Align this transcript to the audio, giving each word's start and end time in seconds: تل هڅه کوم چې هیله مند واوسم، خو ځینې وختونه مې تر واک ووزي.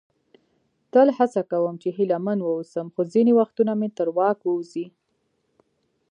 تل 0.91 1.07
هڅه 1.17 1.41
کوم 1.51 1.73
چې 1.81 1.89
هیله 1.97 2.17
مند 2.25 2.41
واوسم، 2.43 2.87
خو 2.93 3.01
ځینې 3.13 3.31
وختونه 3.39 3.71
مې 3.79 3.89
تر 3.97 4.07
واک 4.17 4.39
ووزي. 4.43 4.85